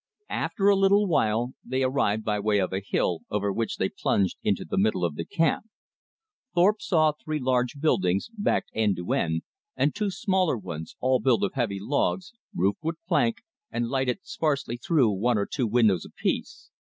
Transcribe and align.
After 0.31 0.67
a 0.67 0.75
little 0.75 1.05
while, 1.07 1.53
they 1.63 1.83
arrived 1.83 2.23
by 2.23 2.39
way 2.39 2.57
of 2.57 2.73
a 2.73 2.79
hill, 2.83 3.19
over 3.29 3.53
which 3.53 3.77
they 3.77 3.87
plunged 3.87 4.35
into 4.41 4.65
the 4.65 4.75
middle 4.79 5.05
of 5.05 5.13
the 5.13 5.25
camp. 5.25 5.67
Thorpe 6.55 6.81
saw 6.81 7.11
three 7.11 7.37
large 7.37 7.79
buildings, 7.79 8.27
backed 8.35 8.71
end 8.73 8.95
to 8.95 9.13
end, 9.13 9.43
and 9.75 9.93
two 9.93 10.09
smaller 10.09 10.57
ones, 10.57 10.95
all 11.01 11.19
built 11.19 11.43
of 11.43 11.53
heavy 11.53 11.77
logs, 11.79 12.33
roofed 12.55 12.81
with 12.81 12.95
plank, 13.07 13.43
and 13.69 13.89
lighted 13.89 14.21
sparsely 14.23 14.75
through 14.77 15.11
one 15.11 15.37
or 15.37 15.45
two 15.45 15.67
windows 15.67 16.03
apiece. 16.03 16.71